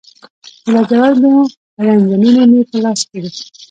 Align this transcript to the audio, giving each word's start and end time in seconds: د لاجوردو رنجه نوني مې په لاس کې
د 0.63 0.65
لاجوردو 0.73 1.31
رنجه 1.85 2.15
نوني 2.21 2.43
مې 2.51 2.61
په 2.69 2.77
لاس 2.83 3.01
کې 3.09 3.19